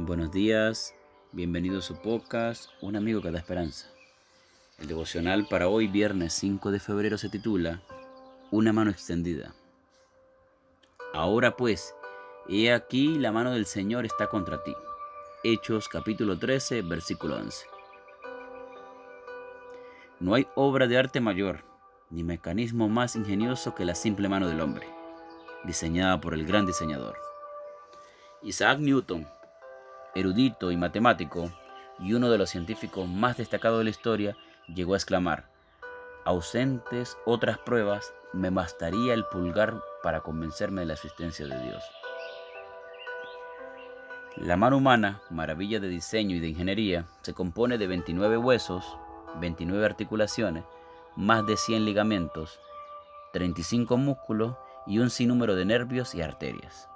Buenos 0.00 0.30
días, 0.30 0.94
bienvenido 1.32 1.78
a 1.78 1.82
su 1.82 2.00
podcast, 2.00 2.70
Un 2.80 2.94
amigo 2.94 3.20
que 3.20 3.32
da 3.32 3.40
esperanza. 3.40 3.88
El 4.78 4.86
devocional 4.86 5.48
para 5.48 5.66
hoy, 5.68 5.88
viernes 5.88 6.34
5 6.34 6.70
de 6.70 6.78
febrero, 6.78 7.18
se 7.18 7.28
titula 7.28 7.82
Una 8.52 8.72
mano 8.72 8.92
extendida. 8.92 9.56
Ahora 11.12 11.56
pues, 11.56 11.96
he 12.48 12.72
aquí 12.72 13.18
la 13.18 13.32
mano 13.32 13.50
del 13.50 13.66
Señor 13.66 14.06
está 14.06 14.28
contra 14.28 14.62
ti. 14.62 14.72
Hechos 15.42 15.88
capítulo 15.88 16.38
13, 16.38 16.82
versículo 16.82 17.34
11. 17.34 17.66
No 20.20 20.34
hay 20.34 20.46
obra 20.54 20.86
de 20.86 20.96
arte 20.96 21.20
mayor, 21.20 21.64
ni 22.08 22.22
mecanismo 22.22 22.88
más 22.88 23.16
ingenioso 23.16 23.74
que 23.74 23.84
la 23.84 23.96
simple 23.96 24.28
mano 24.28 24.46
del 24.46 24.60
hombre, 24.60 24.86
diseñada 25.64 26.20
por 26.20 26.34
el 26.34 26.46
gran 26.46 26.66
diseñador. 26.66 27.16
Isaac 28.44 28.78
Newton 28.78 29.26
erudito 30.14 30.70
y 30.72 30.76
matemático, 30.76 31.50
y 31.98 32.14
uno 32.14 32.30
de 32.30 32.38
los 32.38 32.50
científicos 32.50 33.08
más 33.08 33.36
destacados 33.36 33.78
de 33.78 33.84
la 33.84 33.90
historia, 33.90 34.36
llegó 34.72 34.94
a 34.94 34.96
exclamar, 34.96 35.48
ausentes 36.24 37.16
otras 37.24 37.58
pruebas, 37.58 38.12
me 38.32 38.50
bastaría 38.50 39.14
el 39.14 39.24
pulgar 39.24 39.80
para 40.02 40.20
convencerme 40.20 40.82
de 40.82 40.86
la 40.88 40.92
existencia 40.94 41.46
de 41.46 41.62
Dios. 41.62 41.82
La 44.36 44.56
mano 44.56 44.76
humana, 44.76 45.20
maravilla 45.30 45.80
de 45.80 45.88
diseño 45.88 46.36
y 46.36 46.40
de 46.40 46.48
ingeniería, 46.48 47.06
se 47.22 47.34
compone 47.34 47.78
de 47.78 47.86
29 47.86 48.36
huesos, 48.36 48.98
29 49.40 49.84
articulaciones, 49.84 50.64
más 51.16 51.46
de 51.46 51.56
100 51.56 51.84
ligamentos, 51.84 52.60
35 53.32 53.96
músculos 53.96 54.54
y 54.86 55.00
un 55.00 55.10
sinnúmero 55.10 55.56
de 55.56 55.64
nervios 55.64 56.14
y 56.14 56.22
arterias. 56.22 56.88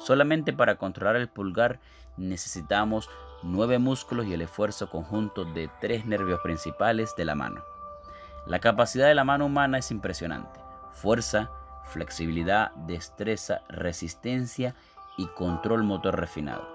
Solamente 0.00 0.54
para 0.54 0.76
controlar 0.76 1.16
el 1.16 1.28
pulgar 1.28 1.78
necesitamos 2.16 3.08
nueve 3.42 3.78
músculos 3.78 4.26
y 4.26 4.32
el 4.32 4.40
esfuerzo 4.40 4.88
conjunto 4.88 5.44
de 5.44 5.70
tres 5.80 6.06
nervios 6.06 6.40
principales 6.40 7.14
de 7.16 7.26
la 7.26 7.34
mano. 7.34 7.62
La 8.46 8.60
capacidad 8.60 9.06
de 9.06 9.14
la 9.14 9.24
mano 9.24 9.46
humana 9.46 9.78
es 9.78 9.90
impresionante. 9.90 10.58
Fuerza, 10.90 11.50
flexibilidad, 11.84 12.72
destreza, 12.86 13.60
resistencia 13.68 14.74
y 15.18 15.26
control 15.28 15.82
motor 15.82 16.18
refinado. 16.18 16.66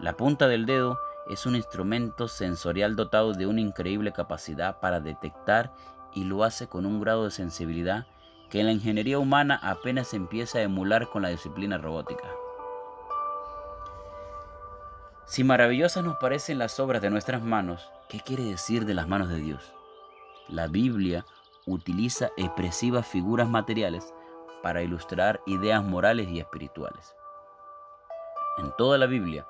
La 0.00 0.16
punta 0.16 0.48
del 0.48 0.66
dedo 0.66 0.98
es 1.28 1.46
un 1.46 1.54
instrumento 1.54 2.26
sensorial 2.26 2.96
dotado 2.96 3.34
de 3.34 3.46
una 3.46 3.60
increíble 3.60 4.12
capacidad 4.12 4.80
para 4.80 5.00
detectar 5.00 5.72
y 6.12 6.24
lo 6.24 6.42
hace 6.42 6.66
con 6.66 6.86
un 6.86 7.00
grado 7.00 7.24
de 7.24 7.30
sensibilidad 7.30 8.06
que 8.50 8.64
la 8.64 8.72
ingeniería 8.72 9.18
humana 9.18 9.58
apenas 9.62 10.12
empieza 10.12 10.58
a 10.58 10.62
emular 10.62 11.08
con 11.08 11.22
la 11.22 11.28
disciplina 11.28 11.78
robótica. 11.78 12.28
Si 15.24 15.44
maravillosas 15.44 16.04
nos 16.04 16.16
parecen 16.16 16.58
las 16.58 16.80
obras 16.80 17.00
de 17.00 17.10
nuestras 17.10 17.40
manos, 17.40 17.88
¿qué 18.08 18.18
quiere 18.18 18.42
decir 18.42 18.84
de 18.84 18.94
las 18.94 19.06
manos 19.06 19.28
de 19.28 19.36
Dios? 19.36 19.72
La 20.48 20.66
Biblia 20.66 21.24
utiliza 21.66 22.30
expresivas 22.36 23.06
figuras 23.06 23.48
materiales 23.48 24.12
para 24.64 24.82
ilustrar 24.82 25.40
ideas 25.46 25.84
morales 25.84 26.28
y 26.28 26.40
espirituales. 26.40 27.14
En 28.58 28.72
toda 28.76 28.98
la 28.98 29.06
Biblia, 29.06 29.46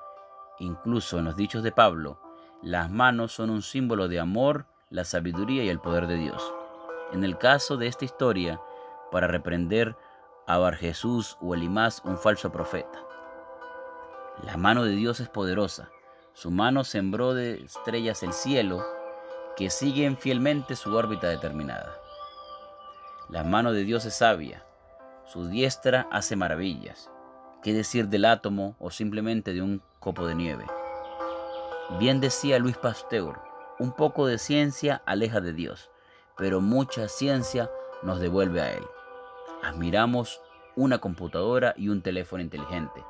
incluso 0.59 1.17
en 1.17 1.25
los 1.25 1.35
dichos 1.35 1.63
de 1.63 1.71
Pablo, 1.71 2.19
las 2.61 2.91
manos 2.91 3.31
son 3.31 3.49
un 3.49 3.63
símbolo 3.63 4.07
de 4.07 4.19
amor, 4.19 4.65
la 4.91 5.03
sabiduría 5.03 5.63
y 5.63 5.69
el 5.69 5.79
poder 5.79 6.05
de 6.05 6.17
Dios. 6.17 6.53
En 7.11 7.23
el 7.23 7.39
caso 7.39 7.77
de 7.77 7.87
esta 7.87 8.05
historia, 8.05 8.61
para 9.11 9.27
reprender 9.27 9.95
a 10.47 10.57
Bar 10.57 10.75
Jesús 10.75 11.37
o 11.41 11.53
Elimás, 11.53 12.01
un 12.03 12.17
falso 12.17 12.51
profeta. 12.51 13.05
La 14.43 14.57
mano 14.57 14.83
de 14.83 14.91
Dios 14.91 15.19
es 15.19 15.29
poderosa. 15.29 15.91
Su 16.33 16.49
mano 16.49 16.83
sembró 16.83 17.33
de 17.33 17.61
estrellas 17.63 18.23
el 18.23 18.33
cielo 18.33 18.83
que 19.55 19.69
siguen 19.69 20.17
fielmente 20.17 20.75
su 20.75 20.95
órbita 20.95 21.27
determinada. 21.27 21.93
La 23.29 23.43
mano 23.43 23.71
de 23.71 23.83
Dios 23.83 24.05
es 24.05 24.15
sabia. 24.15 24.65
Su 25.25 25.47
diestra 25.47 26.07
hace 26.11 26.35
maravillas. 26.35 27.11
¿Qué 27.61 27.73
decir 27.73 28.07
del 28.07 28.25
átomo 28.25 28.75
o 28.79 28.89
simplemente 28.89 29.53
de 29.53 29.61
un 29.61 29.83
copo 29.99 30.25
de 30.25 30.35
nieve? 30.35 30.65
Bien 31.99 32.19
decía 32.19 32.57
Luis 32.57 32.77
Pasteur, 32.77 33.39
un 33.77 33.93
poco 33.93 34.25
de 34.25 34.37
ciencia 34.37 35.01
aleja 35.05 35.41
de 35.41 35.53
Dios, 35.53 35.91
pero 36.37 36.61
mucha 36.61 37.07
ciencia 37.07 37.69
nos 38.01 38.19
devuelve 38.19 38.61
a 38.61 38.71
Él 38.71 38.83
admiramos 39.63 40.41
una 40.75 40.99
computadora 40.99 41.73
y 41.77 41.89
un 41.89 42.01
teléfono 42.01 42.41
inteligente. 42.41 43.03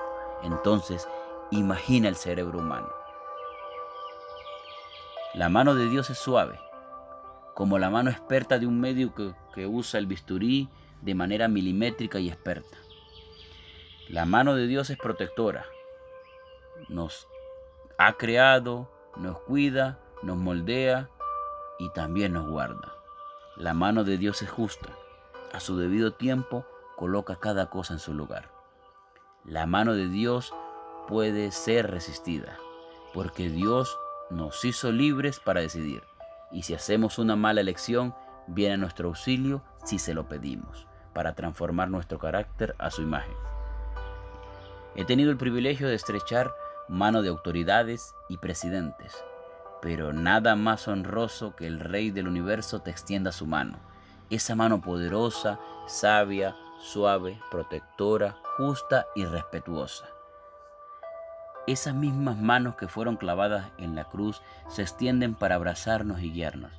Entonces, 0.43 1.07
imagina 1.51 2.07
el 2.07 2.15
cerebro 2.15 2.59
humano. 2.59 2.89
La 5.33 5.49
mano 5.49 5.75
de 5.75 5.87
Dios 5.87 6.09
es 6.09 6.17
suave, 6.17 6.59
como 7.55 7.79
la 7.79 7.89
mano 7.89 8.09
experta 8.09 8.59
de 8.59 8.67
un 8.67 8.79
médico 8.79 9.35
que, 9.53 9.65
usa 9.65 9.99
el 9.99 10.07
bisturí 10.07 10.69
de 11.01 11.15
manera 11.15 11.47
milimétrica 11.47 12.19
y 12.19 12.29
experta. 12.29 12.77
La 14.09 14.25
mano 14.25 14.55
de 14.55 14.67
Dios 14.67 14.89
es 14.89 14.97
protectora. 14.97 15.65
Nos 16.89 17.27
ha 17.97 18.13
creado, 18.13 18.91
nos 19.15 19.39
cuida, 19.39 19.99
nos 20.23 20.37
moldea 20.37 21.09
y 21.79 21.89
también 21.93 22.33
nos 22.33 22.49
guarda. 22.49 22.95
La 23.55 23.73
mano 23.73 24.03
de 24.03 24.17
Dios 24.17 24.41
es 24.41 24.49
justa 24.49 24.89
a 25.53 25.59
su 25.59 25.77
debido 25.77 26.13
tiempo 26.13 26.65
coloca 26.95 27.35
cada 27.37 27.69
cosa 27.69 27.93
en 27.93 27.99
su 27.99 28.13
lugar. 28.13 28.49
La 29.43 29.65
mano 29.65 29.93
de 29.93 30.07
Dios 30.07 30.53
puede 31.07 31.51
ser 31.51 31.89
resistida, 31.89 32.57
porque 33.13 33.49
Dios 33.49 33.97
nos 34.29 34.63
hizo 34.63 34.91
libres 34.91 35.39
para 35.39 35.61
decidir, 35.61 36.03
y 36.51 36.63
si 36.63 36.73
hacemos 36.73 37.17
una 37.17 37.35
mala 37.35 37.61
elección, 37.61 38.15
viene 38.47 38.75
a 38.75 38.77
nuestro 38.77 39.09
auxilio 39.09 39.63
si 39.83 39.99
se 39.99 40.13
lo 40.13 40.27
pedimos, 40.27 40.87
para 41.13 41.33
transformar 41.33 41.89
nuestro 41.89 42.19
carácter 42.19 42.75
a 42.77 42.91
su 42.91 43.01
imagen. 43.01 43.33
He 44.95 45.05
tenido 45.05 45.31
el 45.31 45.37
privilegio 45.37 45.87
de 45.87 45.95
estrechar 45.95 46.53
mano 46.87 47.21
de 47.21 47.29
autoridades 47.29 48.13
y 48.29 48.37
presidentes, 48.37 49.23
pero 49.81 50.13
nada 50.13 50.55
más 50.55 50.87
honroso 50.87 51.55
que 51.55 51.65
el 51.65 51.79
Rey 51.79 52.11
del 52.11 52.27
universo 52.27 52.81
te 52.81 52.91
extienda 52.91 53.31
su 53.31 53.47
mano 53.47 53.90
esa 54.31 54.55
mano 54.55 54.81
poderosa, 54.81 55.59
sabia, 55.87 56.55
suave, 56.79 57.39
protectora, 57.51 58.37
justa 58.57 59.05
y 59.13 59.25
respetuosa. 59.25 60.05
Esas 61.67 61.93
mismas 61.93 62.37
manos 62.37 62.75
que 62.75 62.87
fueron 62.87 63.17
clavadas 63.17 63.71
en 63.77 63.93
la 63.93 64.05
cruz 64.05 64.41
se 64.67 64.81
extienden 64.81 65.35
para 65.35 65.55
abrazarnos 65.55 66.21
y 66.21 66.31
guiarnos. 66.31 66.71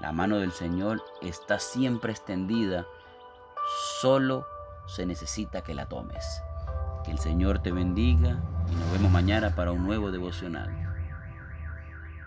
La 0.00 0.12
mano 0.12 0.38
del 0.38 0.52
Señor 0.52 1.02
está 1.20 1.58
siempre 1.58 2.12
extendida, 2.12 2.86
solo 4.00 4.46
se 4.86 5.04
necesita 5.04 5.62
que 5.62 5.74
la 5.74 5.86
tomes. 5.86 6.42
Que 7.04 7.10
el 7.10 7.18
Señor 7.18 7.58
te 7.58 7.72
bendiga 7.72 8.40
y 8.70 8.74
nos 8.74 8.92
vemos 8.92 9.10
mañana 9.10 9.54
para 9.54 9.72
un 9.72 9.84
nuevo 9.84 10.10
devocional. 10.12 10.91